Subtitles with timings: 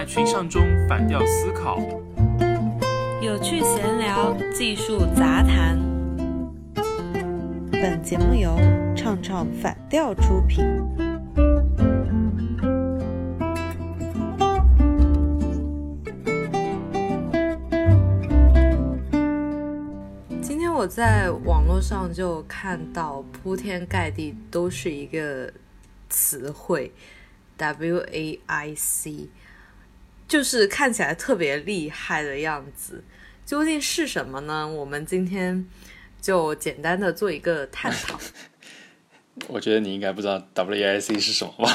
[0.00, 1.78] 在群像中反调思考，
[3.20, 5.78] 有趣闲聊，技术杂谈。
[7.70, 8.58] 本节目由
[8.96, 10.64] 唱唱反调出品。
[20.40, 25.52] 今天我在网络上就看到铺天盖地都是一个
[26.08, 26.90] 词汇
[27.58, 29.28] ，W A I C，
[30.30, 33.02] 就是看起来特别厉害的样子。
[33.44, 34.66] 究竟是什么呢？
[34.66, 35.66] 我们今天
[36.22, 38.16] 就简单的做一个探讨。
[39.48, 41.68] 我觉得你应该不知道 WAIC 是什么吧？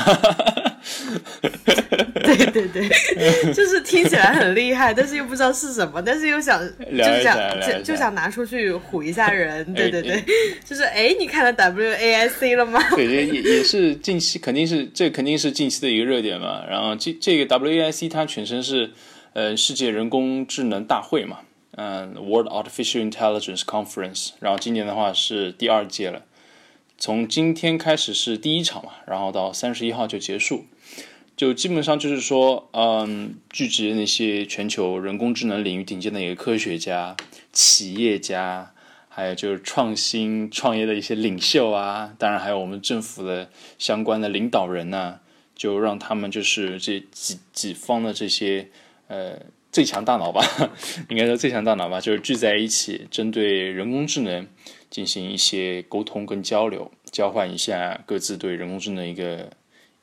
[2.23, 2.87] 对 对对，
[3.53, 9.65] 就是听起来很厉害，但是又不知道是什么，但是又想就想就就想拿出去唬一下人。
[9.73, 10.23] 对对对，
[10.63, 12.81] 就是哎，你看了 WAIC 了吗？
[12.95, 16.63] 对，也也是近期肯定是这肯定是近期的一个热点嘛。
[16.69, 18.91] 然后这这个 WAIC 它全称是
[19.33, 21.39] 呃世界人工智能大会嘛，
[21.75, 24.31] 嗯，World Artificial Intelligence Conference。
[24.39, 26.21] 然后今年的话是第二届了。
[26.97, 30.65] 从今天开始是第一场嘛，然后到三十一号就结束，
[31.35, 37.15] 就基本上就是说，嗯，聚集那些全球人工智能领域顶尖的一个科学家、
[37.51, 38.73] 企业家，
[39.09, 45.19] 还有就是创新创业的一些领袖啊，当然还有我们政府的相关的领导人呐，
[45.55, 48.69] 就让他们就是这几几方的这些
[49.07, 49.37] 呃
[49.71, 50.41] 最强大脑吧，
[51.09, 54.47] 应该说最强大脑吧，就是聚在一起，针对人工智能。
[54.87, 59.51] 进行一些沟通跟交流，交换一下各自对人工智能一个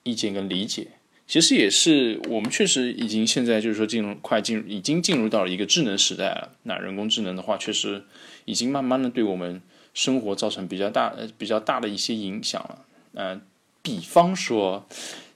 [0.03, 0.89] 意见跟理解。
[1.27, 6.57] 其实也是我们确实已经现在就是说进入快进已经进入到了一个智能时代了。
[6.65, 8.05] 那人工智能的话，确实
[8.45, 9.63] 已经慢慢的对我们
[9.95, 12.85] 生活造成比较大呃比较大的一些影响了。
[13.15, 13.41] 嗯，
[13.83, 14.87] 比方说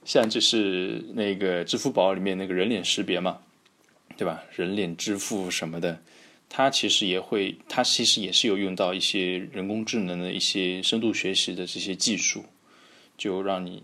[0.05, 3.39] 像就是那个支付宝里面那个人脸识别嘛，
[4.17, 4.43] 对吧？
[4.55, 6.01] 人脸支付什么的。
[6.49, 12.45] 它其实也会，它其实也是有用到一些人工智能的一些深度学习的这些技术，
[13.17, 13.83] 就让你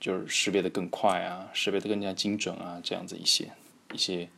[0.00, 3.50] 就是识别的更快啊，识别的更加精准啊，这样子一些
[3.92, 4.28] 一些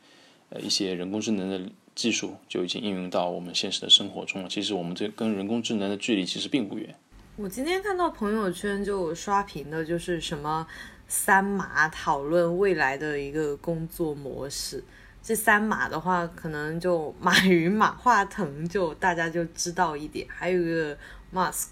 [0.48, 4.48] 呃一些人工智能的技术就已经应用到我们现实的生活中了。
[4.48, 6.94] 其实我们这跟人工智能的距离其实并不远。
[7.36, 10.66] 我今天看到朋友圈就刷屏的就是什么
[11.08, 14.82] 三马讨论未来的一个工作模式。
[15.22, 20.26] 这三马的话，可能就马云、马化腾，就大家就知道一点。
[20.30, 20.96] 还有一个
[21.32, 21.68] Musk，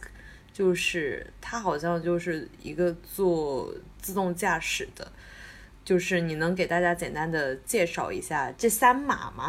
[0.59, 5.13] 就是他好像就是一个做自动驾驶的。
[5.85, 9.49] 就是你能给大家简单的介绍一下这三马吗？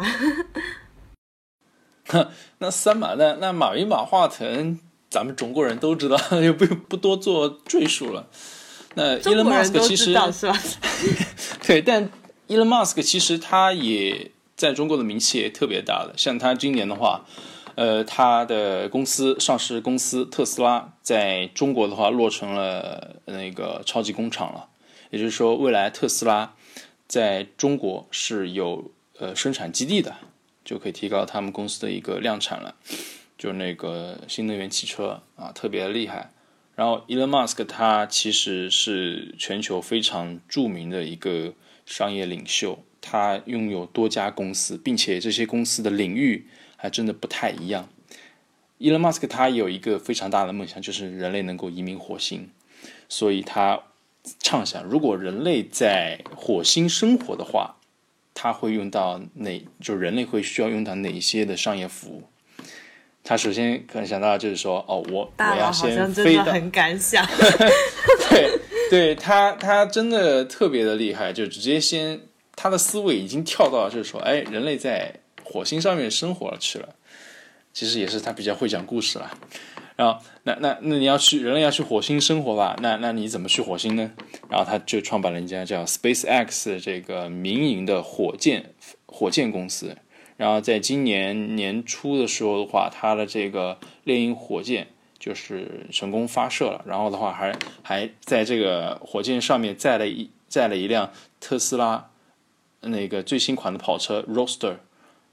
[2.58, 4.78] 那三马，那那马云、马化腾，
[5.10, 8.28] 咱们中国人都知道， 就不不多做赘述了。
[8.94, 10.58] 那 Elon Musk 其实是吧？
[11.66, 12.08] 对，但。
[12.48, 17.24] Elon Musk 其实他也在中国的名气也特别大的，像他今年的话，
[17.80, 24.68] 呃，他的公司上市公司特斯拉在中国的话落成了那个超级工厂了，
[25.08, 26.52] 也就是说，未来特斯拉
[27.08, 30.14] 在中国是有呃生产基地的，
[30.62, 32.74] 就可以提高他们公司的一个量产了，
[33.38, 36.32] 就那个新能源汽车啊，特别厉害。
[36.76, 41.54] 然后 Elon Musk 他其实是全球非常著名的一个。
[41.86, 46.46] 商业领袖，他拥有多家公司，并且这些公司的领域
[46.80, 47.88] 还真的不太一样。
[48.78, 52.48] 伊隆马斯克他有一个非常大的梦想，就是人类能够移民火星，
[53.08, 53.82] 所以他
[54.38, 57.76] 畅想，如果人类在火星生活的话，
[58.32, 59.64] 他会用到哪？
[59.80, 62.22] 就人类会需要用到哪些的商业服务？
[63.22, 67.26] 他首先可能想到就是说，哦，我我要先飞到，很敢想，
[68.30, 68.58] 对。
[68.90, 72.22] 对他，他真的特别的厉害，就直接先
[72.56, 75.19] 他的思维已经跳到就是说，哎，人类在
[75.50, 76.90] 火星上面生活去了。
[77.72, 79.30] 其实也是他比较会讲故事了。
[79.96, 82.76] 然后，那那那你要去人类要去火星生活吧？
[82.80, 84.12] 那那你怎么去火星呢？
[84.48, 88.72] 然后他就创办了一家叫 SpaceX 这个民营的火箭
[89.06, 89.96] 火箭公司。
[90.36, 94.86] 然后在今年年初的时候的话，他的这个猎鹰火箭。
[95.20, 102.08] 就是成功发射了，然后的话还还在这个火箭上面载了一载了一辆特斯拉
[102.80, 104.76] 那个最新款的跑车 Roster，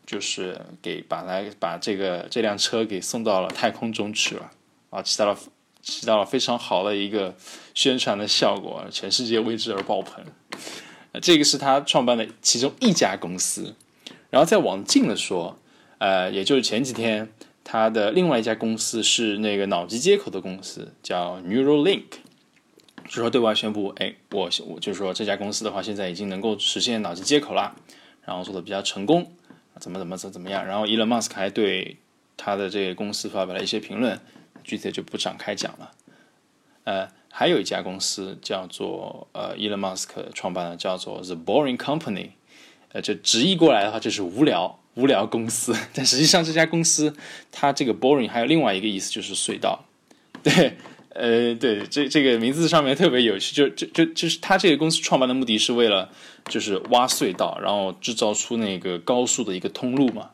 [0.08, 4.50] 就是给把来把这个这辆车给送到了太空中去了
[4.90, 5.38] 啊，起到了
[5.84, 7.36] 起到了非常好的一个
[7.76, 10.26] 宣传的效果，全世界为之而爆棚。
[11.22, 13.76] 这个是他创办的其中一家公司，
[14.30, 15.60] 然后再往近了说，
[15.98, 17.30] 呃，也就是前几天。
[17.70, 22.06] 他的另外一家公司是那个脑机接口的公司，叫 Neuralink。
[23.10, 27.76] 就说对外宣布，哎，我我就是说这家公司的话，现在已经能够实现脑机接口了，
[28.24, 29.30] 然后做的比较成功，
[29.80, 30.66] 怎么怎么怎怎么样。
[30.66, 31.98] 然后伊隆马斯克还对
[32.36, 34.20] 他的这个公司发表了一些评论，
[34.64, 35.92] 具体就不展开讲了。
[36.84, 42.32] 呃，还有一家公司叫做呃伊隆马斯克创办的，叫做 The Boring Company，
[42.94, 45.76] 呃，就直译过来的话就是无聊无聊公司。
[45.94, 47.16] 但实际上这家公司
[47.52, 49.86] 它这个 boring 还有另外一个意思就是隧道，
[50.44, 50.78] 对。
[51.18, 56.10] 呃，对，这这个名字上面特别有趣，就就就就是他这个公司创办的目的是为了
[56.48, 60.30] 就是挖隧道，然后制造出那个高速的一个通路嘛。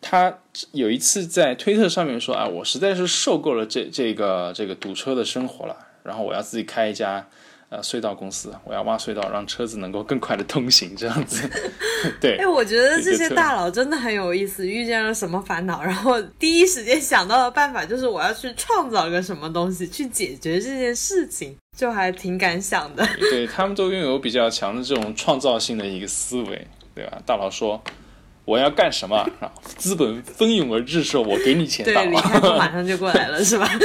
[0.00, 0.38] 他
[0.72, 7.28] 有一次在推特上面说啊，我实在是受够了这这个这个堵车的生活了，然后我要自己开一家。
[7.74, 11.42] 呃，隧道公司，我要挖隧道，让车子能够更快的通行，这样子。
[12.20, 23.04] 对，哎，我觉得这些大佬真的很有意思，遇见了什么烦恼，然后第一时间想到的办法就是我要去创造个什么东西去解决这件事情，就还挺敢想的。
[23.18, 27.18] 对他们都拥有比较强的这种创造性的一个思维，对吧？
[27.26, 27.82] 大佬说
[28.44, 29.28] 我要干什么，
[29.64, 31.84] 资本蜂拥而至说，我给你钱。
[31.84, 33.68] 对，李开复马上就过来了，是吧？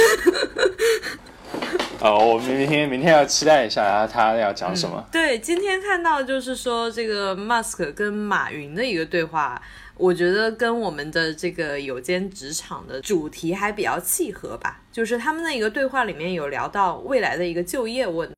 [2.02, 5.06] 哦，我明天明天要期待一下啊他要讲什么。
[5.12, 9.60] 对，今天看到就是说这个 Musk 跟马云的一个对话，
[9.98, 14.80] 我觉得跟我们的这个有间职场的主题还比较契合吧。
[14.90, 18.32] 就是他们的一个对话里面有聊到未来的一个就业问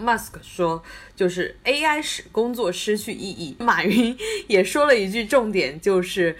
[0.00, 0.80] ，Musk 说
[1.16, 4.16] 就是 AI 使工作失去意义，马云
[4.46, 6.36] 也说了一句重点，就是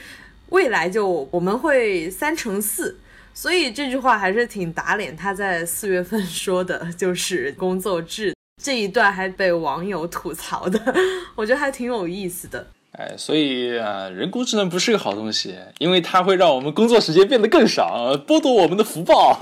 [0.50, 3.00] 未来就我们会三乘四。
[3.34, 5.16] 所以这句话还是挺打脸。
[5.16, 10.80] 他在四月份说的，就是工作制这一段还被网友吐槽的，
[11.34, 12.66] 我觉得还挺有意思的。
[12.92, 19.34] 哎，所以啊，人工智能不是个好东西，因为它会让我们工作时间变得更少，剥夺我们的福报。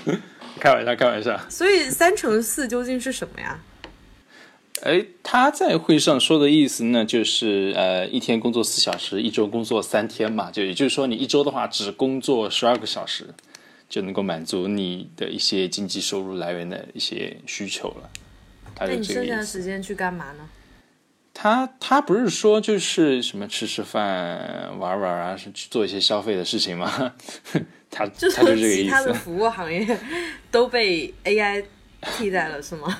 [0.60, 1.38] 开玩笑，开玩笑。
[1.48, 3.58] 所以三乘四究竟是什么呀？
[4.82, 13.34] 哎，他在会上说的意思呢，就是呃，一天工作四小时，一周工作三天嘛，就也就是说，你一周的话只工作十二个小时，
[13.88, 18.10] 就能够满足你的一些经济收入来源的一些需求了。
[18.78, 20.48] 那你剩下的时间去干嘛呢？
[21.32, 27.14] 他他不是说就是什么吃吃饭、玩玩啊，是去做一些消费的事情吗？
[27.90, 29.98] 他就是其他的服务行业
[30.50, 31.64] 都被 AI
[32.16, 32.98] 替代了，是吗？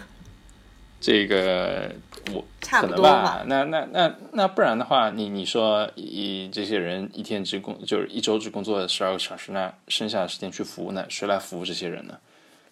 [1.07, 1.89] 这个
[2.33, 12.19] 我差不多吧，那那那那不然的话，你你说以这些人一天只工就是一周只工作十二个小时，那剩下的时间去服务，那谁来服务这些人呢？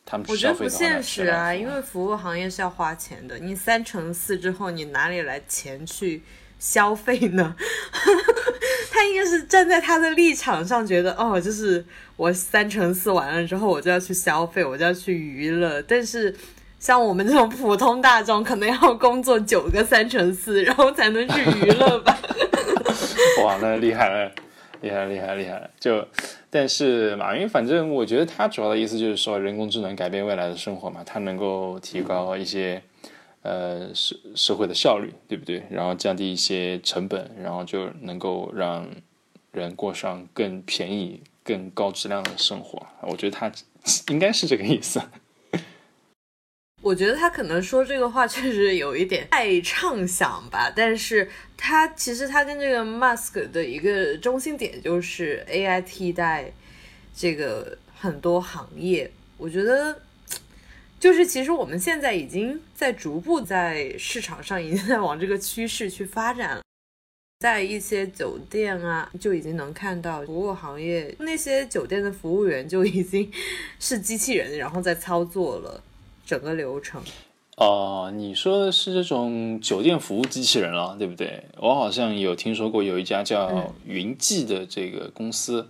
[0.05, 3.39] 他们我觉得不现实啊，因为服务行业是要花钱的。
[3.39, 6.21] 你三乘四之后，你哪里来钱去
[6.59, 7.55] 消费呢？
[8.91, 11.87] 他应该是站在他的立场上，觉得哦，就是
[12.17, 16.35] 我三乘四完了之后，我就要去消费，我就要去娱乐，但是。
[16.85, 22.15] 像我们这种普通大众，可能要工作九个三乘四，然后才能去娱乐吧。
[23.43, 24.31] 哇，那厉害了，
[24.83, 25.71] 厉害厉害厉害！
[25.81, 26.07] 就，
[26.51, 32.83] 但是马云，反正我觉得他主要的意思就是说，人工智能改变未来的生活嘛，它能够提高一些
[33.41, 35.63] 呃社社会的效率，对不对？
[35.71, 38.87] 然后降低一些成本，然后就能够让
[39.53, 42.87] 人过上更便宜、更高质量的生活。
[43.01, 43.51] 我觉得他
[44.11, 45.01] 应该是这个意思。
[46.85, 51.26] 我觉得他可能说这个话确实有一点太畅想吧，但是
[51.57, 56.53] 他其实他跟这个 Musk 的一个中心点就是 AI 替代
[57.17, 59.11] 这个很多行业。
[59.38, 59.99] 我觉得
[61.00, 66.62] 就是其实我们现在已经在逐步在市场上已经在往这个趋势去发展了，
[67.41, 73.33] 在一些酒店啊就已经能看到服务行业那些酒店的服务员就已经
[73.81, 75.83] 是机器人，然后在操作了。
[76.26, 77.02] 整个流程
[77.57, 81.45] 哦，你说的是这种酒店服务机器人了，对不对？
[81.59, 85.69] 我好像有听说过有一家叫云记的这个公司，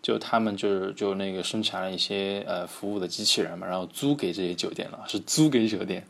[0.00, 6.06] 就他们就是就那个生产了一些呃服务的机器人嘛，然后租给这些酒店了，是租给酒店，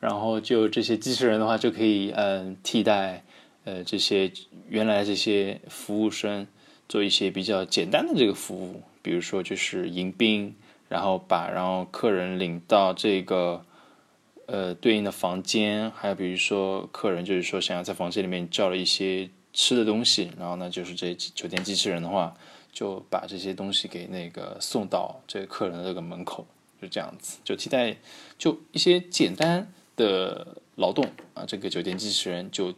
[0.00, 3.22] 然后就这些机器人的话就可以嗯替代
[3.64, 4.32] 呃这些
[4.68, 6.44] 原来这些服务生
[6.88, 10.52] 做一些比较简单的这个服务，比如说就是迎宾。
[10.88, 13.64] 然后把然后客人领到这个
[14.46, 22.34] 呃对应的房间，还有比如说客人就是说想要在房间里面叫了一些吃的东西，然后呢就是这酒店机器人的话
[22.72, 26.46] 就把这些东西给那个送到这客人的这个门口，
[26.80, 27.96] 就这样子，就替代
[28.38, 31.04] 就一些简单的劳动
[31.34, 32.72] 啊，这个酒店机器人就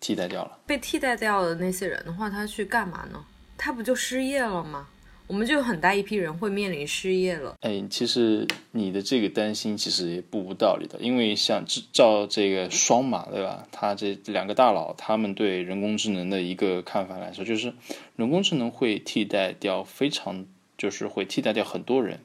[0.00, 0.58] 替代掉了。
[0.66, 3.24] 被替代掉的那些人的话，他去干嘛呢？
[3.56, 4.88] 他不就失业了吗？
[5.28, 7.56] 我们就有很大一批人会面临失业了。
[7.60, 13.66] 哎，其实你的这个担心其实也不无道理的，因为像照这个双马对吧？
[13.72, 17.74] 他这两个大佬他们对人工智能的一个看法来说，就是
[18.14, 20.46] 人工智能会替代掉非常，
[20.78, 22.20] 就是会替代掉很多人，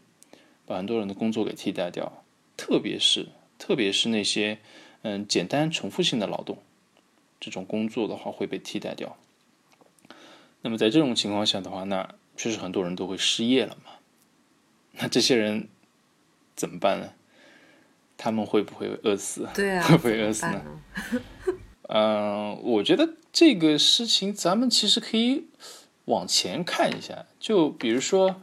[0.68, 2.24] 把很多人的工作给替代掉，
[2.56, 4.60] 特别是特别是那些
[5.02, 6.60] 嗯简单重复性的劳动，
[7.40, 9.18] 这种工作的话会被替代掉。
[10.62, 13.92] 那么在这种情况下的话，那确实很多人都会失业了嘛？
[14.94, 15.68] 那这些人
[16.56, 17.14] 怎么办呢？
[18.18, 19.48] 他们会不会饿死？
[19.54, 20.64] 对啊，会不会饿死呢？
[21.90, 25.50] 嗯，我觉得这个事情咱们其实可以
[26.06, 27.28] 往前看一下。
[27.40, 28.42] 就比如说，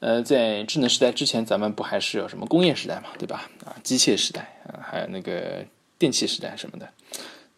[0.00, 3.48] 呃，在智能时代之前，咱们不还是有什么工业时代嘛，对吧？
[3.64, 5.64] 啊，机械时代啊，还有那个
[5.96, 6.92] 电气时代什么的。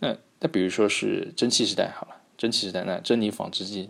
[0.01, 3.89] 那那比如说是蒸汽时代好了，蒸汽时代那珍妮纺织机。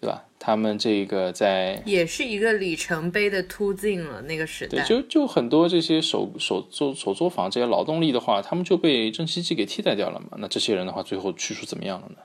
[0.00, 0.24] 对吧？
[0.38, 4.82] 他们这个在也是一个里程碑的突进了那个时代。
[4.82, 10.38] 对，就就很多这些手手做手作坊这些劳动力的话，他们就被蒸汽机给替代掉了嘛。
[10.38, 12.16] 那这些人的话，最后去处怎么样了呢？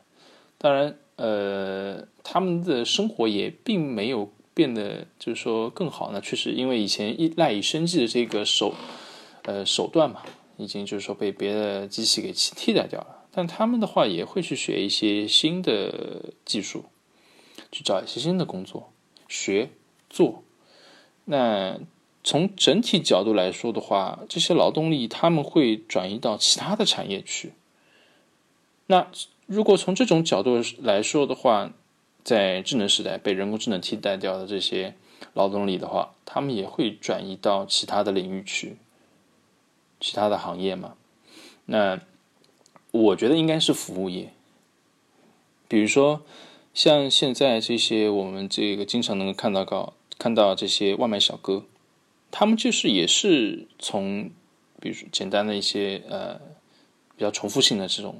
[0.58, 6.12] 当然，呃，他们的生活也并没有变得就是说更好。
[6.14, 8.74] 那确实，因为以前依赖以生计的这个手
[9.44, 10.22] 呃手段嘛，
[10.56, 13.26] 已经就是说被别的机器给替代掉了。
[13.34, 16.86] 但他们的话也会去学一些新的技术。
[17.72, 18.92] 去找一些新的工作，
[19.28, 19.70] 学
[20.10, 20.44] 做。
[21.26, 21.80] 那
[22.24, 27.54] 从整体角度来说的话，这些劳动力他们会转移到其他的产业去。
[28.88, 29.08] 那
[29.48, 31.72] 如果从这种角度来说的话，
[32.24, 34.96] 在智能时代被人工智能替代掉的这些
[35.34, 38.78] 劳动力的话，他们也会转移到其他的领域去，
[40.00, 40.96] 其他的行业嘛。
[41.66, 42.00] 那
[42.92, 44.32] 我觉得应该是服务业，
[45.68, 46.22] 比如说。
[46.76, 51.64] 像现在这些，我们这个经常能够看到高看到这些外卖小哥，
[52.32, 54.30] 他们就是也是从，
[54.82, 56.36] 比如说简单的一些呃
[57.16, 58.20] 比较重复性的这种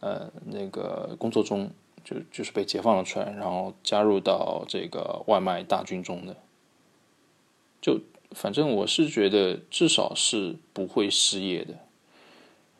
[0.00, 1.72] 呃那个工作中，
[2.02, 6.38] 就就是被解放了出来，然后加入到这个外卖大军中的。
[7.82, 8.00] 就
[8.30, 11.74] 反正我是觉得至少是不会失业的，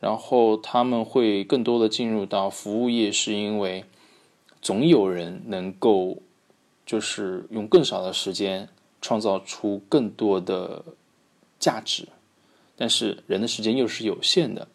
[0.00, 3.84] 然后他们会更多的进入到服务业，是因为。
[4.64, 6.22] 总有人能够，
[6.86, 8.66] 就是用更少的时间
[9.02, 10.82] 创造出更多的
[11.58, 12.08] 价值，
[12.74, 14.66] 但是人的时间又是有限的，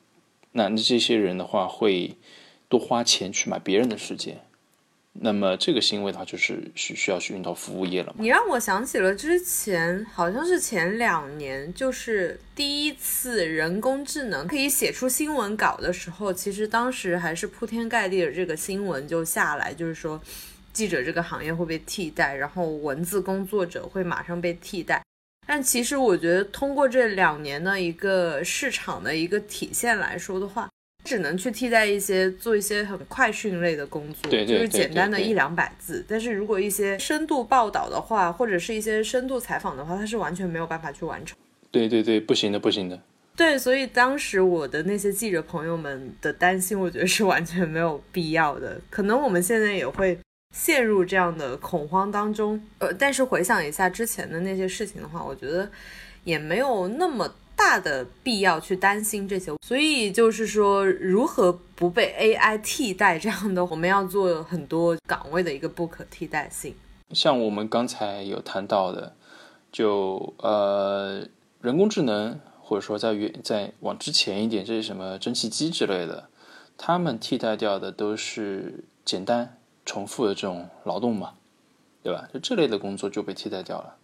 [0.52, 2.16] 那这些人的话会
[2.68, 4.46] 多花钱去买别人的时间。
[5.22, 8.16] 那么这个行为的话，就是需需要去用到服务业了。
[8.18, 20.22] 你让我想起了之前，好像是前两年，就是第一次人工智能可以写出新闻稿的时候，其实当时还是铺天盖地的这个新闻就下来，就是说
[20.72, 25.04] 记者这个行业会被替代，然后文字工作者会马上被替代。
[25.46, 30.70] 但其实我觉得，通过这两年的一个市场的一个体现来说的话。
[31.10, 36.06] 只能去替代一些做一些很快讯类的工作，对就是简单的一两百字。
[36.08, 41.36] 但是如果一些深度报道的话，或者是一些深度采访的话，它是完全没有办法去完成。
[41.72, 43.02] 对对对，不行的，不行的。
[43.36, 48.80] 对，所以当时我的那些记者朋友们的担心，我觉得是完全没有必要的。
[48.92, 50.16] 可能我们现在也会
[50.56, 52.62] 陷入这样的恐慌当中。
[52.78, 55.68] 呃，但是回想一下之前的那些事情的话，我觉得
[56.24, 57.34] 也没有那么。
[57.60, 66.74] 大的必要去担心这些，所以就是说，如何不被 AI 替代这样的，我们要做很多岗位的一个不可替代性。
[67.12, 69.14] 像我们刚才有谈到的，
[69.74, 71.28] 就呃
[71.60, 76.30] 人工智能，或者说在远在往之前一点，这些什么蒸汽机之类的，
[76.78, 81.34] 他们替代掉的都是简单重复的这种劳动嘛，
[82.02, 82.30] 对吧？
[82.34, 83.98] 就这类的工作就被替代掉了。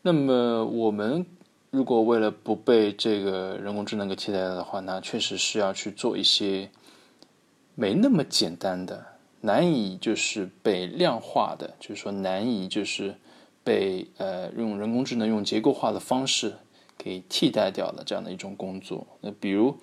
[0.00, 1.26] 那么我们。
[1.72, 6.68] 如果为了不被这个人工智能给替代的话，那确实是要去做一些
[7.74, 9.06] 没那么简单的、
[9.40, 13.14] 难以就是被量化的，就是说难以就是
[13.64, 16.52] 被呃用人工智能用结构化的方式
[16.98, 19.06] 给替代掉的这样的一种工作。
[19.22, 19.74] 那比如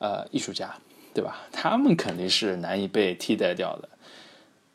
[0.00, 0.76] 呃艺术家，
[1.14, 1.40] 对吧？
[1.50, 3.88] 他们肯定是难以被替代掉的。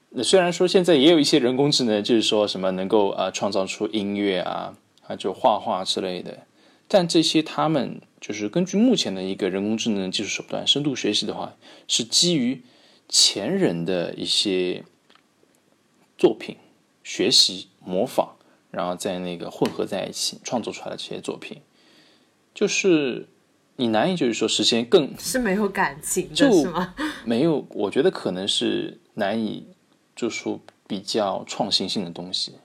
[0.09, 4.75] 那虽然说现在也有一些人工智能，就是说什么能够啊创造出音乐啊。
[5.07, 6.45] 啊，就画画之类的，
[6.87, 11.55] 但这些他们就是根据目前的一个人工智能技术手段，深度学习的话，
[11.87, 12.61] 是基于
[13.07, 14.83] 前人的一些
[16.17, 16.57] 作品
[17.03, 18.35] 学习模仿，
[18.69, 21.61] 然后在那个混合在一起创作出来的这些作品，
[22.53, 23.27] 就是
[23.77, 26.93] 你难以就是说实现更 是没有感情的是吗？
[27.23, 29.67] 没有，我觉得可能是难以
[30.15, 32.55] 就说比较创新性的东西。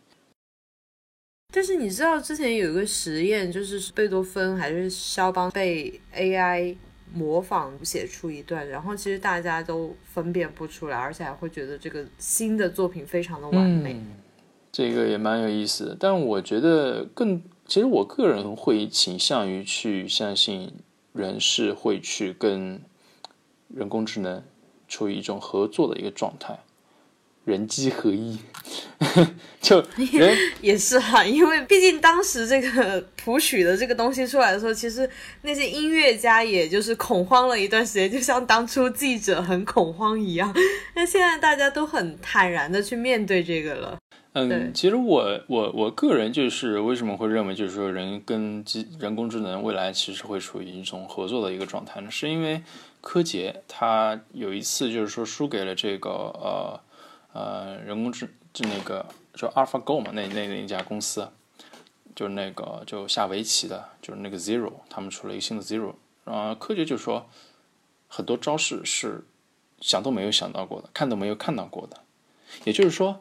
[1.54, 6.74] 但是你知道之前有一个实验，就是贝多芬还是肖邦被 AI
[7.12, 13.94] 模仿写出一段，然后其实大家都分辨不出来，而且还会觉得这个新的作品非常的完美。
[14.72, 20.72] 这个也蛮有意思的，但我觉得更，其实我个人会倾向于去相信
[21.12, 22.80] 人是会去跟
[23.68, 24.42] 人工智能
[24.88, 26.58] 处于一种合作的一个状态，
[27.44, 28.38] 人机合一。
[29.60, 35.08] 就 人也是哈，因为毕竟当时这个谱曲的这个东西出来的时候，其实
[35.42, 40.52] 那些音乐家也就是恐慌了一段时间，就像当初记者很恐慌一样。
[40.94, 43.98] 那现在大家都很坦然的去面对这个了。
[44.34, 52.10] 嗯，其实我我我个人就是为什么会认为就是说人跟机人工智能未来其实会处于一种合作的一个状态呢？
[52.10, 52.62] 是因为
[53.00, 56.80] 柯洁他有一次就是说输给了这个呃
[57.32, 61.28] 呃人工智就那个就 AlphaGo 嘛，那那那一家公司，
[62.14, 67.28] 就那个就下围棋的，就是那个 Zero，他们出了一个新的 Zero，然后柯洁就说
[68.08, 69.24] 很多招式是
[69.80, 72.00] 想都没有想到过的，看都没有看到过的，
[72.64, 73.20] 也就是说。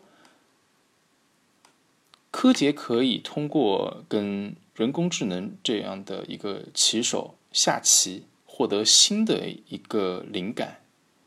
[2.34, 10.82] 柯洁可以通过跟人工智能这样的一个棋手下棋，获得新的一个灵感，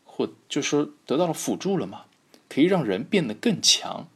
[0.06, 2.06] 或就是说得到了辅助了嘛，
[2.48, 4.08] 可以让人变得更强。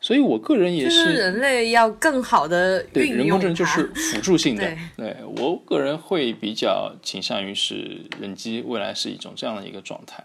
[0.00, 4.76] 所以我个人也是人类要更好的对人工智能就是辅助性的。
[4.96, 10.24] 对我个人会比较倾向于是人机未来是一种这样的一个状态。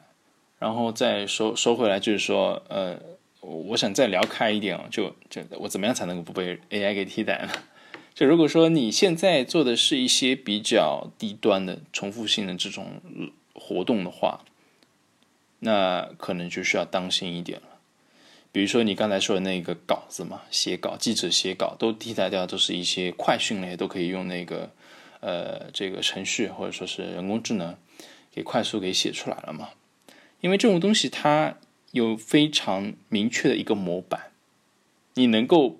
[0.58, 3.00] 然后再说说回来，就是说呃。
[3.40, 7.50] 我想再聊开一点哦，就就我怎么样才能够不被 AI 给替代呢？
[8.14, 13.00] 就如果说你现在做的是一些比较低端的重复性的这种
[13.54, 14.42] 活动的话，
[15.60, 17.68] 那可能就需要当心一点了。
[18.52, 24.72] 比如说你刚才说的那个稿子嘛，写稿，记者写稿都替代掉，都是一些快讯类，都可以用那个
[25.20, 27.76] 呃这个程序或者说是人工智能
[28.32, 29.70] 给快速给写出来了嘛。
[30.42, 31.56] 因为这种东西它。
[31.92, 34.32] 有非常明确的一个模板，
[35.14, 35.78] 你能够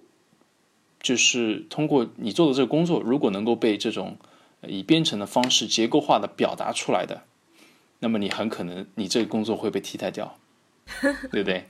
[1.02, 4.18] 就是通过你做的这个工作，如果能够被这种
[4.66, 7.24] 以编程的方式结构化的表达出来的，
[8.00, 10.38] 那么你很可能你这个工作会被替代掉，
[11.32, 11.66] 对不对？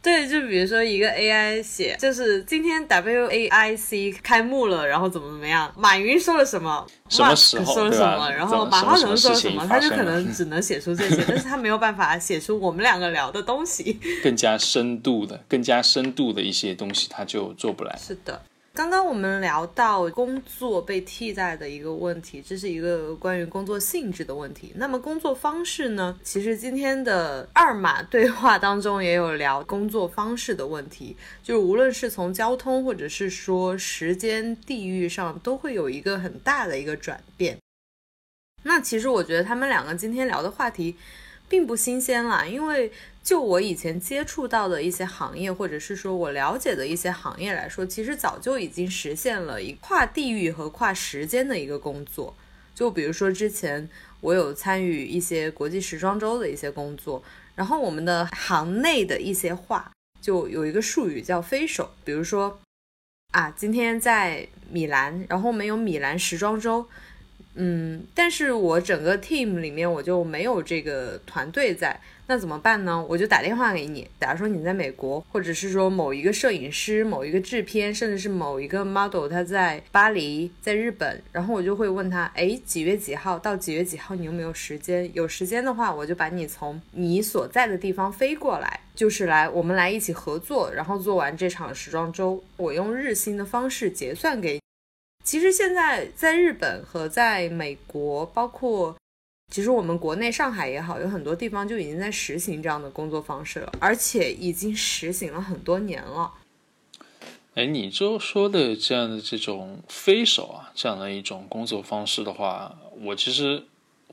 [0.00, 17.98] 对，就比如说一个 AI 写，就是今天 WAIC 开幕了，然后怎么怎么样，马云说了什么，什么时候说了什么，然后马化腾说了什么，他就可能只能写出这些，但是他没有办法写出我们两个聊的东西， 更加深度的、更加深度的一些东西，他就做不来。
[18.00, 18.40] 是的。
[18.78, 24.72] 刚刚我们聊到工作被替代的一个问题，这是一个关于工作性质的问题。
[24.76, 26.16] 那么工作方式呢？
[26.22, 37.58] 其实今天的二码对话当中也有聊工作方式的问题，就是无论是从交通或者是说时间、地域上，都会有一个很大的一个转变。
[38.62, 40.94] 那其实我觉得他们两个今天聊的话题
[41.48, 42.92] 并不新鲜啦，因为。
[43.28, 52.34] 就我以前接触到的一些行业，或者是说我了解的一些行业来说，其实早就已经实现了一跨地域和跨时间的一个工作。
[52.74, 53.86] 就比如说之前
[54.22, 57.22] 我有参与一些国际时装周的一些工作，
[57.54, 62.58] 然后我们的行内的一些话就有一个术语叫飞手，比如说
[63.32, 66.88] 啊，今天在米兰，然后我们有米兰时装周，
[67.60, 72.00] 嗯，但是我整个 team 里面我就没有这个团队在。
[72.30, 73.02] 那怎么办呢？
[73.08, 85.10] 我就打电话给你，假如说你在美国，或者是说某一个摄影师、某一个制片，甚至是某一个 model，他在巴黎，在日本，然后我就会问他，哎，几月几号到几月几号，你有没有时间？
[85.14, 94.60] 有时间的话，我就把你从你所在的地方飞过来，就是来我们来一起合作，然后做完这场时装周，我用日薪的方式结算给你。
[95.28, 98.96] 其实现在在日本和在美国，包括。
[99.52, 106.32] 其实我们国内上海也好，有很多地方就已经在实行这样的工作方式了，而且已经实行了很多年了。
[107.56, 113.64] 哎，你就说的这样的这种飞手啊，这样的一种工作方式的话，我其实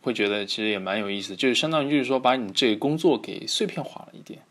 [0.01, 4.41] 会觉得其实也蛮有意思，就是相当于就是说把你这个工作给碎片化了一点。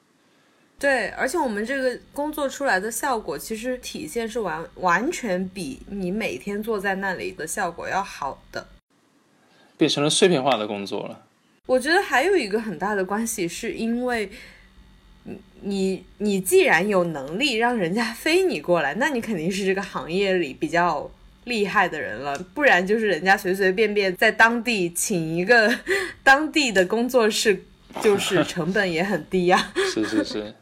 [0.84, 8.66] 对，而且我们这个工作出来的效果，其实体现是完完全比你每天坐在那里的效果要好的。
[9.78, 11.22] 变成了碎片化的工作了。
[11.64, 14.28] 我觉得还有一个很大的关系，是因为
[15.22, 21.10] 你你你既然有能力让人家 飞你过来，那你肯定是这个行业里比较
[21.44, 25.74] 厉害的人了，不然就是人家随随便便在当地请一个
[26.22, 27.64] 当地的工作室，
[28.02, 29.72] 就是成本也很低呀。
[29.74, 30.54] 是是是，对。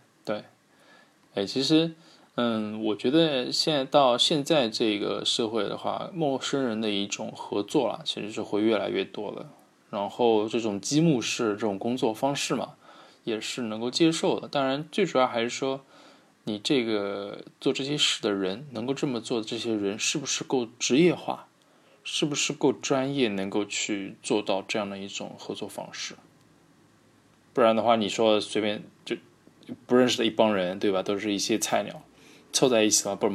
[1.34, 1.94] 哎，其实
[2.34, 9.48] 嗯，我觉得现在到现在这个社会的话，陌生人的一种合作啦，其实是会越来越多的。
[9.90, 12.74] 然后这种积木式这种工作方式嘛，
[13.24, 14.48] 也是能够接受的。
[14.48, 15.82] 当然，最主要还是说，
[16.44, 21.46] 你这个做这些事的人，能够这么做的这些人，是不是够职业化，
[22.02, 26.14] 是不是够专业，能够去做到这样的一种合作方式？
[27.52, 28.82] 不然的话，你说随便
[29.86, 31.02] 不认识的一帮人，对吧？
[31.02, 32.02] 都是一些菜鸟。
[32.52, 33.28] 凑在一起嘛，不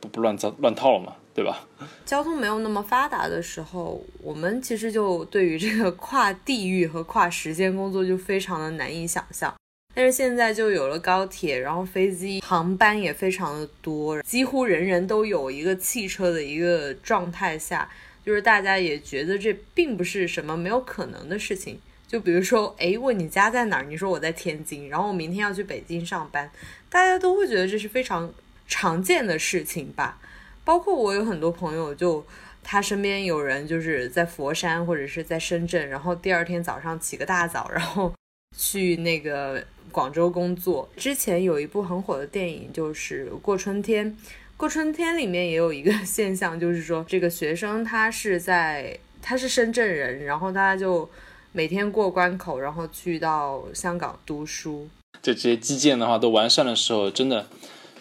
[0.00, 1.68] 不不乱糟乱套了嘛，对吧？
[2.06, 9.54] 交通没有那么发达的时候，我们其实就对于这个跨地域和跨时间工作就非常的难以想象。
[9.94, 17.90] 但是现在就有了高铁，然后飞机航班也非常的多，几乎人人都有一个汽车的一个状态下，
[18.24, 21.78] 就是大家也觉得这并不是什么没有可能的事情。
[22.10, 23.84] 就比如说，哎，问你家在哪儿？
[23.84, 26.50] 你说我在天津，然后我明天要去北京上班，
[26.88, 28.34] 大家都会觉得这是非常
[28.66, 30.18] 常见的事情吧。
[30.64, 32.26] 包括我有很多朋友，就
[32.64, 38.12] 他身边有人就是在佛山或者是在深圳，然后第二天早上起个大早，然后
[38.58, 40.90] 去那个广州工作。
[40.96, 44.04] 之前有一部很火的电影就是《过春天》，
[44.56, 51.08] 《过春天》里面也有一个 现象，就是说这个学生他是在他是深圳人，然后他就。
[51.52, 54.88] 每天过关口，然后去到香港读书。
[55.22, 57.46] 就这些基建的话都完善的时候，真的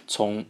[0.07, 0.45] 从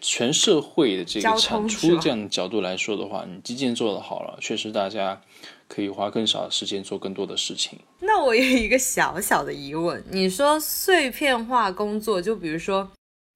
[0.00, 5.20] 全社会的这个产出这样的角度来说的话，你基建做得好了，确实大家
[5.66, 7.78] 可以花更少的时间做更多的事情。
[8.00, 12.88] 那我有一个小小的疑问，你说碎片化工作，就比如说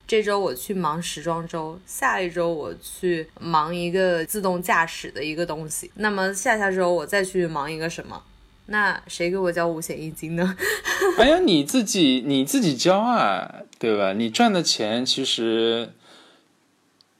[0.06, 8.22] 这周我去忙时装周，下一周我去忙一个自动驾驶的一个东西，那么下下周我再去忙一个什么？
[8.66, 10.56] 那谁给我交五险一金呢？
[11.18, 14.12] 哎呀，你自己你自己交啊，对吧？
[14.12, 15.92] 你赚的钱其实，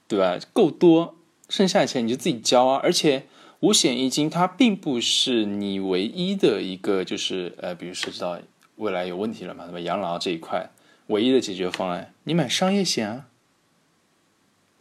[0.09, 0.39] 对吧？
[0.53, 1.17] 够多，
[1.49, 2.81] 剩下的钱你就自己交啊。
[2.83, 3.27] 而且
[3.61, 8.39] 五险一金它并不是你唯一的一个，就是呃，比如涉及到
[8.77, 10.71] 未来有问题了嘛，什么养老这一块
[11.09, 13.27] 唯一的解决方案，你买商业险啊。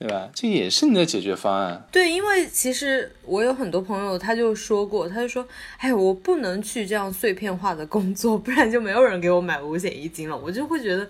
[0.01, 0.27] 对吧？
[0.33, 1.87] 这也是你的解决方案。
[1.91, 11.07] 对，因为其实我有很多朋友，他就说过，他就说：“哎，我不能去这样碎片化的工作，不然就没有人给我买五险一金了。”我就会觉得，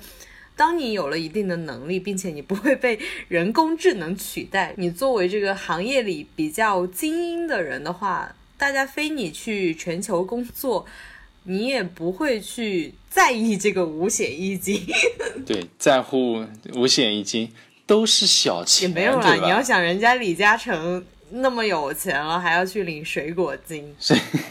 [0.57, 2.99] 当你有了一定的能力，并且你不会被
[3.29, 10.85] 人工智能取代，你作为这个行业里比较精英的人的话，大家非你去全球工作，
[11.43, 14.85] 你也不会去在意这个五险一金。
[15.45, 17.49] 对，在乎五险一金。
[17.91, 19.35] 都是小钱，也没有啦。
[19.35, 23.93] 你要想，人家李嘉诚那么有钱了，还要去领水果金。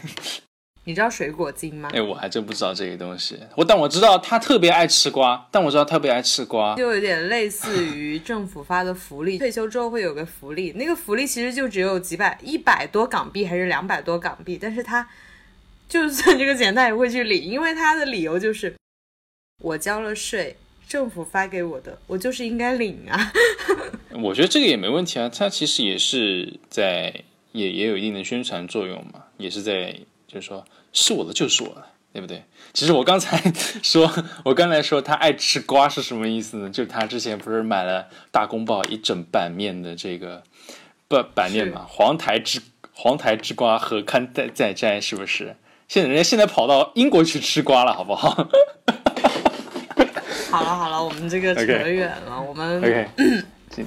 [0.85, 1.89] 你知道水果金吗？
[1.91, 3.39] 哎，我还真不知道这个东西。
[3.55, 9.39] 我但我知道他特别爱吃瓜，但我知道特别爱吃瓜，就有点类似于政府发的福利。
[9.39, 15.07] 退休之后会有个福利，那个福利其实就只有几百、一百多港币还是两百多港币，但是他
[15.89, 18.75] 就算这个钱他也会去领，因为他的理由就是
[19.63, 20.55] 我交了税。
[20.91, 23.31] 政府发给我的，我就是应该领啊。
[24.21, 27.23] 我觉得这个也没问题啊，它其实也是在
[27.53, 32.43] 也也有一定的宣传作用嘛，也是在就是说是我的就是我的，对不对？
[32.73, 33.41] 其实我刚才
[33.81, 34.11] 说，
[34.43, 36.69] 我刚才说他爱吃瓜是什么意思呢？
[36.69, 40.43] 就他之前不是买了大公报一整版面的这个
[41.07, 42.59] 版版面嘛，黄台之
[42.91, 45.55] 黄台之瓜何堪再再摘，是不是？
[45.87, 48.49] 现在人家现在跑到英国去吃瓜了，好不好？
[50.51, 52.81] 好了好了，我们这个扯远了，我们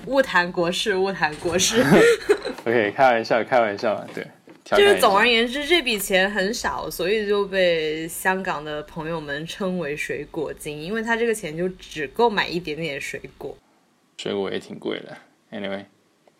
[0.06, 1.84] 勿 谈国事，勿谈国事。
[2.64, 4.26] OK，开玩笑，开玩笑，对。
[4.64, 13.54] 就是总而言之，这笔钱很少，所以就被香港的朋友们称为“水果金”，因为他这个钱就只够买一点点水果。
[14.16, 15.14] 水果也挺贵的。
[15.52, 15.84] Anyway，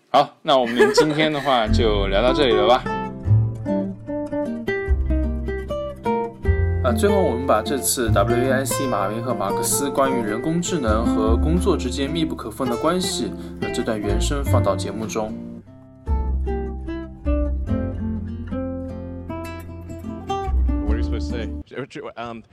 [0.09, 3.04] 好，那我们今天的话就聊到这里了吧。
[6.84, 15.34] 啊，最后我们把这次 WAIC 马云和马克思关于人工智能和工作之间密不可分的关系，呃，这段原声放到节目中。
[20.86, 21.50] What are you supposed to say?
[22.16, 22.44] Um,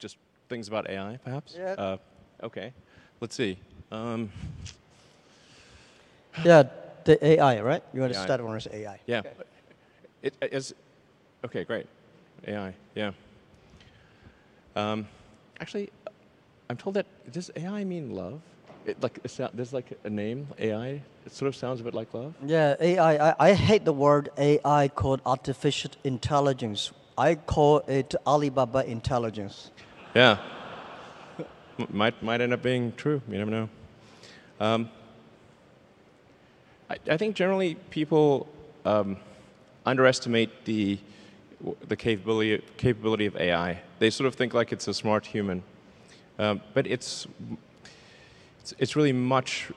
[0.00, 0.16] just
[0.48, 1.54] things about AI, perhaps.
[1.56, 1.74] Yeah.
[1.78, 1.96] Uh,
[2.42, 2.72] okay.
[3.20, 3.58] Let's see.
[3.92, 4.30] Um.
[6.44, 6.64] Yeah,
[7.04, 7.82] the AI, right?
[7.92, 8.98] You want to start on AI?
[9.06, 9.22] Yeah.
[10.22, 10.74] It is.
[11.44, 11.86] Okay, great.
[12.48, 12.74] AI.
[12.96, 13.12] Yeah.
[14.75, 15.07] Um,
[15.59, 15.89] actually,
[16.69, 18.41] I'm told that does AI mean love?
[18.85, 19.19] It, like
[19.53, 21.01] there's like a name AI.
[21.25, 22.33] It sort of sounds a bit like love.
[22.45, 23.29] Yeah, AI.
[23.31, 26.91] I, I hate the word AI called artificial intelligence.
[27.17, 29.71] I call it Alibaba intelligence.
[30.15, 30.37] Yeah.
[31.89, 33.21] might might end up being true.
[33.27, 33.69] You never know.
[34.59, 34.89] Um,
[36.89, 38.47] I, I think generally people
[38.85, 39.17] um,
[39.85, 40.99] underestimate the
[41.87, 43.81] the capability capability of AI.
[43.99, 45.63] They sort of think like it's a smart human,
[46.37, 47.27] um, but it's,
[48.61, 49.71] it's it's really much.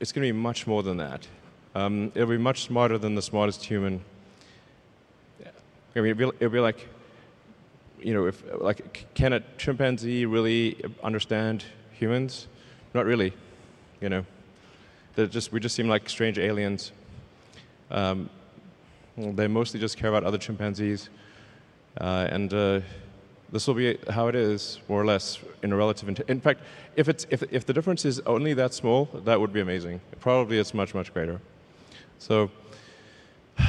[0.00, 1.26] It's going to be much more than that.
[1.74, 4.04] Um, it'll be much smarter than the smartest human.
[5.96, 6.88] I mean, it'll be, it'll be like,
[8.00, 12.48] you know, if like, can a chimpanzee really understand humans?
[12.92, 13.32] Not really.
[14.00, 14.26] You know,
[15.16, 16.92] just we just seem like strange aliens.
[17.90, 18.28] Um,
[19.16, 21.08] they mostly just care about other chimpanzees,
[22.00, 22.80] uh, and uh,
[23.52, 26.20] this will be how it is, more or less, in a relative.
[26.28, 26.60] In fact,
[26.96, 30.00] if it's if if the difference is only that small, that would be amazing.
[30.20, 31.40] Probably it's much much greater.
[32.18, 32.50] So.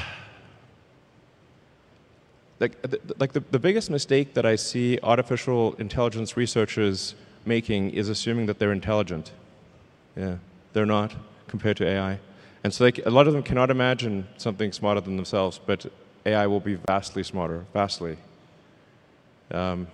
[2.58, 2.71] Like,
[3.19, 7.13] like the, the biggest mistake that I see artificial intelligence researchers
[7.45, 9.34] making is assuming that they're intelligent.
[10.15, 10.38] Yeah,
[10.71, 11.13] they're not
[11.47, 12.19] compared to AI.
[12.65, 15.86] And so a lot of them cannot imagine something smarter than themselves, but
[16.25, 18.17] AI will be vastly smarter, vastly.
[19.51, 19.86] Um,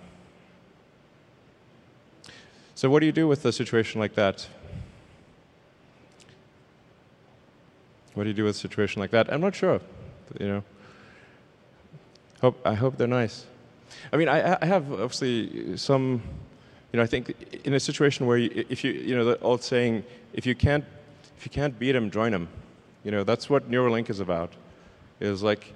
[2.74, 4.48] so what do you do with a situation like that?
[8.14, 9.30] What do you do with a situation like that?
[9.30, 9.78] I'm not sure.
[10.40, 10.64] You know,
[12.40, 13.44] hope I hope they're nice.
[14.14, 16.22] I mean, I, I have obviously some.
[16.90, 19.62] You know, I think in a situation where you, if you, you know, the old
[19.62, 20.86] saying, if you can't,
[21.36, 22.48] if you can't beat them, join them.
[23.04, 24.52] You know, that's what Neuralink is about.
[25.18, 25.72] Is like,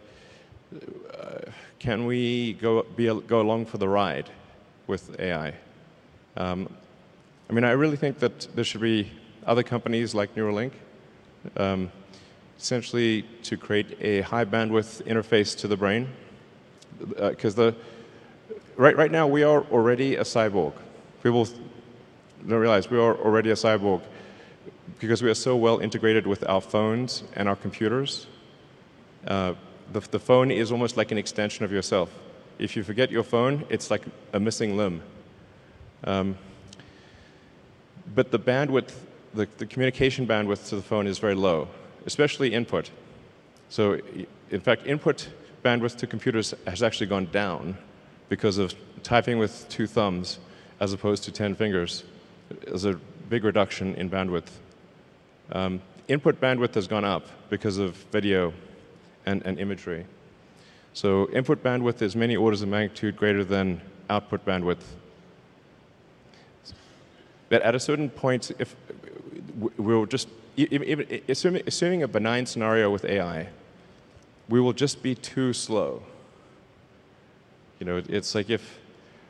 [0.72, 4.30] uh, can we go be go along for the ride
[4.86, 5.54] with AI?
[6.36, 6.68] Um,
[7.50, 9.10] I mean, I really think that there should be
[9.44, 10.72] other companies like Neuralink,
[11.56, 11.90] um,
[12.58, 16.08] essentially to create a high bandwidth interface to the brain,
[16.98, 17.76] because uh, the
[18.76, 20.74] right right now we are already a cyborg.
[21.24, 21.48] People
[22.46, 24.02] don't realize we are already a cyborg
[24.98, 28.26] because we are so well integrated with our phones and our computers.
[29.26, 29.54] Uh,
[29.92, 32.10] the, the phone is almost like an extension of yourself.
[32.58, 35.02] If you forget your phone, it's like a missing limb.
[36.04, 36.38] Um,
[38.14, 38.92] but the bandwidth,
[39.34, 41.68] the, the communication bandwidth to the phone is very low,
[42.06, 42.90] especially input.
[43.68, 44.00] So,
[44.50, 45.28] in fact, input
[45.64, 47.76] bandwidth to computers has actually gone down
[48.28, 50.38] because of typing with two thumbs
[50.80, 52.04] as opposed to 10 fingers.
[52.66, 52.94] There's a
[53.28, 54.48] big reduction in bandwidth.
[55.52, 58.52] Um, input bandwidth has gone up because of video
[59.26, 60.04] and, and imagery.
[60.92, 64.82] So input bandwidth is many orders of magnitude greater than output bandwidth.
[67.48, 68.74] But at a certain point, if
[69.76, 73.48] we'll just, even, assuming, assuming a benign scenario with AI,
[74.48, 76.02] we will just be too slow.
[77.78, 78.78] You know, it's like if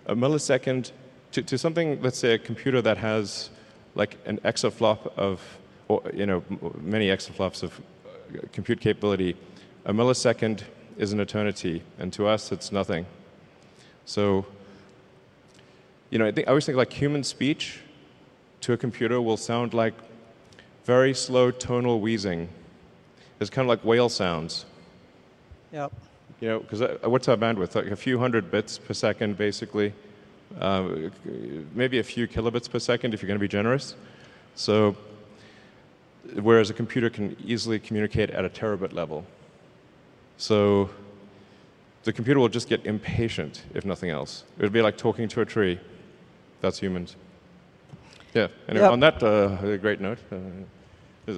[0.07, 0.93] a millisecond
[1.33, 3.51] to, to something, let's say a computer that has
[3.95, 5.41] like an exaflop of,
[6.13, 6.43] you know,
[6.81, 9.37] many exaflops of uh, compute capability,
[9.85, 10.63] a millisecond
[10.97, 13.07] is an eternity, and to us, it's nothing.
[14.05, 14.47] So,
[16.11, 17.81] you know, I, think, I always think like human speech
[18.63, 19.95] to a computer will sound like
[20.85, 22.49] very slow tonal wheezing.
[23.41, 24.65] It's kind of like whale sounds.
[25.73, 25.93] Yep.
[26.41, 27.75] You know, because uh, what's our bandwidth?
[27.75, 29.93] Like a few hundred bits per second, basically.
[30.61, 31.11] Uh,
[31.75, 33.95] maybe a few kilobits per second if you're going to be generous.
[34.55, 34.97] So,
[36.35, 39.25] whereas a computer can easily communicate at a terabit level.
[40.39, 40.91] So,
[42.05, 44.45] the computer will just get impatient, if nothing else.
[44.59, 45.81] It would be like talking to a tree.
[46.61, 47.17] That's humans.
[48.35, 48.49] Yeah.
[48.69, 48.93] Anyway, Yep.
[48.93, 51.33] on that uh, great note, uh,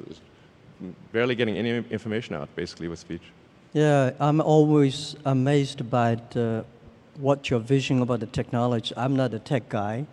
[1.12, 3.22] barely getting any information out, basically, with speech.
[3.72, 6.64] Yeah, I'm always amazed by the,
[7.20, 8.94] what your vision about the technology.
[8.96, 10.06] I'm not a tech guy.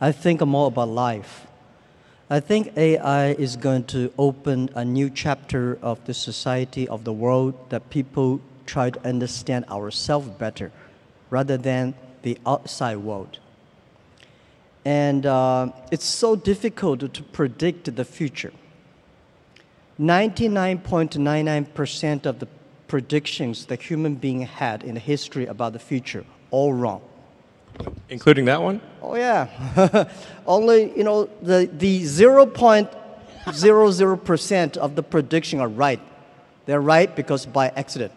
[0.00, 1.46] I think more about life.
[2.30, 7.12] I think AI is going to open a new chapter of the society of the
[7.12, 10.72] world that people try to understand ourselves better
[11.28, 13.40] rather than the outside world.
[14.86, 18.54] And uh, it's so difficult to predict the future.
[20.00, 22.48] 99.99% of the
[22.88, 27.02] predictions that human being had in the history about the future all wrong.
[28.08, 28.80] Including that one?
[29.02, 29.48] Oh yeah,
[30.46, 36.00] only you know the the 0.00% of the prediction are right.
[36.66, 38.12] They're right because by accident.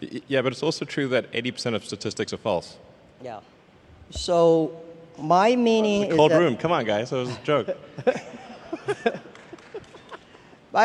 [0.00, 2.76] Y- Yeah, but it's also true that 80% of statistics are false.
[3.22, 3.40] Yeah.
[4.10, 4.70] So
[5.18, 7.68] my meaning is Cold that, room, come on, guys, that was a joke.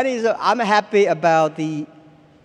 [0.06, 1.86] Is uh, I'm happy about the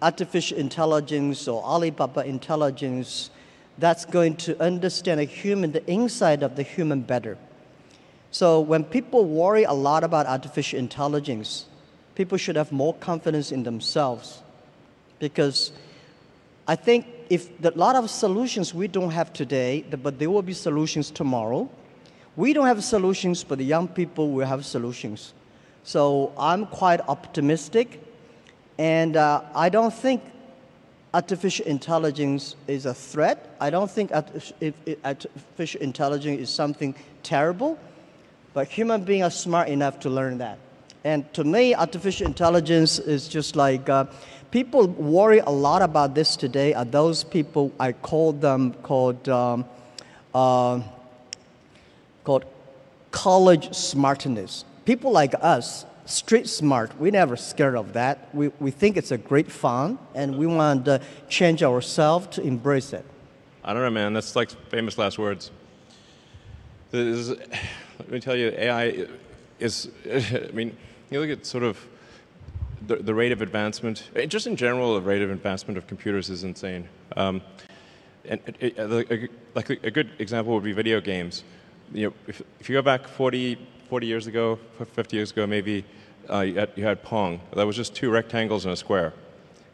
[0.02, 3.30] artificial intelligence or Alibaba intelligence
[3.78, 7.36] that's going to understand a human, the inside of the human better.
[8.30, 11.66] So when people worry a lot about artificial intelligence,
[12.14, 14.42] people should have more confidence in themselves.
[15.18, 15.72] Because
[16.66, 20.52] I think if a lot of solutions we don't have today, but there will be
[20.52, 21.68] solutions tomorrow.
[22.36, 25.32] We don't have solutions, but the young people will have solutions.
[25.84, 28.02] So I'm quite optimistic,
[28.78, 30.22] and uh, I don't think
[31.16, 33.56] artificial intelligence is a threat.
[33.58, 37.78] I don't think artificial intelligence is something terrible,
[38.52, 40.58] but human beings are smart enough to learn that.
[41.04, 44.04] And to me, artificial intelligence is just like uh,
[44.50, 46.74] people worry a lot about this today.
[46.74, 49.64] Are those people I call them called um,
[50.34, 50.82] uh,
[52.24, 52.44] called
[53.10, 54.66] college smartness.
[54.84, 58.34] People like us, street smart, We're never scared of that.
[58.34, 62.92] We, we think it's a great fun, and we want to change ourselves to embrace
[62.92, 63.04] it.
[63.64, 64.12] I don't know, man.
[64.12, 65.50] That's like famous last words.
[66.92, 69.06] Is, let me tell you, AI
[69.58, 70.76] is, I mean,
[71.10, 71.84] you look at sort of
[72.86, 76.44] the, the rate of advancement, just in general, the rate of advancement of computers is
[76.44, 76.88] insane.
[77.16, 77.42] Um,
[78.24, 81.44] and it, it, like a good example would be video games
[81.92, 85.84] you know, if, if, you go back 40, 40 years ago, 50 years ago, maybe
[86.28, 87.40] uh, you, had, Pong.
[87.54, 89.12] That was just two rectangles and a square.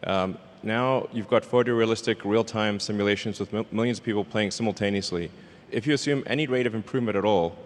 [0.05, 5.31] Um, now you've got photorealistic real-time simulations with millions of people playing simultaneously.
[5.71, 7.57] If you assume any rate of improvement at all,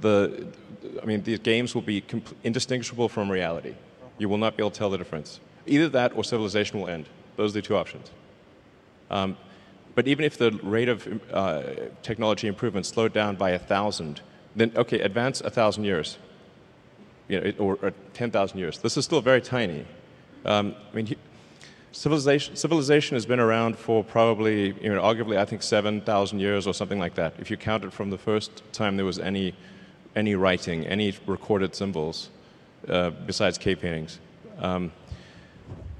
[0.00, 0.46] the,
[1.02, 2.04] I mean, these games will be
[2.44, 3.74] indistinguishable from reality.
[4.18, 5.40] You will not be able to tell the difference.
[5.66, 7.08] Either that or civilization will end.
[7.36, 8.10] Those are the two options.
[9.10, 9.36] Um,
[9.94, 11.62] but even if the rate of uh,
[12.02, 14.20] technology improvement slowed down by a thousand,
[14.56, 16.18] then okay, advance a thousand years,
[17.28, 18.78] you know, or, or ten thousand years.
[18.78, 19.84] This is still very tiny.
[20.44, 21.16] Um, I mean,
[21.92, 26.66] civilization civilization has been around for probably, you know, arguably, I think seven thousand years
[26.66, 27.34] or something like that.
[27.38, 29.54] If you count it from the first time there was any
[30.16, 32.30] any writing, any recorded symbols,
[32.88, 34.20] uh, besides cave paintings.
[34.58, 34.92] Um,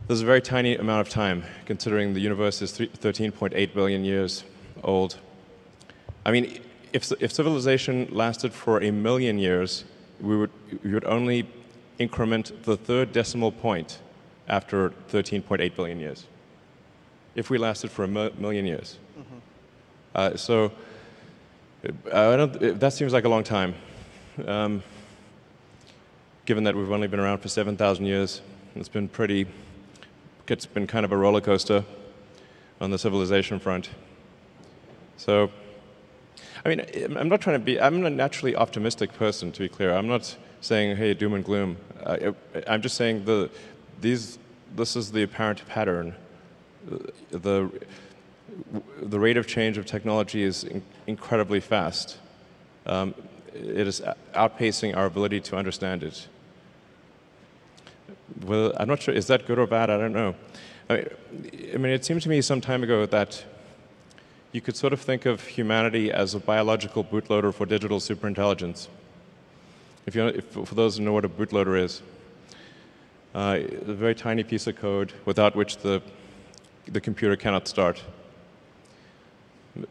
[0.06, 4.44] there's a very tiny amount of time, considering the universe is 13.8 billion years
[4.82, 5.16] old.
[6.26, 6.60] I mean,
[6.94, 9.84] if, if civilization lasted for a million years,
[10.20, 10.50] we would,
[10.84, 11.46] we would only
[11.98, 13.98] increment the third decimal point
[14.48, 16.26] after 13.8 billion years.
[17.34, 18.98] If we lasted for a million years.
[19.18, 19.38] Mm-hmm.
[20.14, 20.72] Uh, so
[22.12, 23.74] uh, that seems like a long time.
[24.46, 24.82] Um,
[26.46, 28.40] given that we've only been around for 7,000 years,
[28.76, 29.46] it's been pretty
[30.46, 31.84] it's been kind of a roller coaster
[32.80, 33.88] on the civilization front.
[35.16, 35.50] So,
[36.64, 39.94] I mean, I'm not trying to be, I'm a naturally optimistic person, to be clear.
[39.94, 41.76] I'm not saying, hey, doom and gloom.
[42.02, 42.32] Uh,
[42.66, 43.50] I'm just saying the,
[44.00, 44.38] these,
[44.74, 46.14] this is the apparent pattern.
[47.30, 47.70] The,
[49.02, 52.18] the rate of change of technology is in, incredibly fast.
[52.86, 53.14] Um,
[53.52, 54.00] it is
[54.34, 56.28] outpacing our ability to understand it
[58.42, 59.90] well, I'm not sure, is that good or bad?
[59.90, 60.34] I don't know.
[60.90, 61.06] I
[61.72, 63.44] I mean, it seemed to me some time ago that
[64.54, 68.86] you could sort of think of humanity as a biological bootloader for digital superintelligence.
[70.06, 72.02] If you, if, for those who know what a bootloader is,
[73.34, 76.00] uh, a very tiny piece of code without which the,
[76.86, 78.00] the computer cannot start.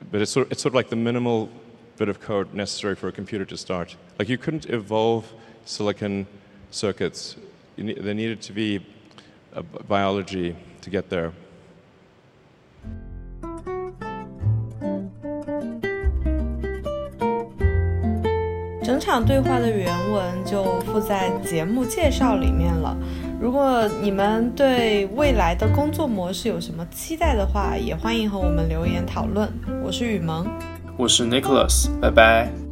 [0.09, 1.49] But it's sort, of, it's sort of like the minimal
[1.97, 3.97] bit of code necessary for a computer to start.
[4.17, 5.29] Like you couldn't evolve
[5.65, 6.25] silicon
[6.71, 7.35] circuits
[7.75, 8.85] there needed to be
[9.89, 11.33] biology to get there.
[19.03, 22.95] 场对话的原文就附在节目介绍里面了。
[23.37, 29.49] 如果你们对未来的工作模式有什么期待的话，也欢迎和我们留言讨论。
[29.83, 30.47] 我是雨萌，
[30.95, 32.62] 我是 Nicholas，拜拜。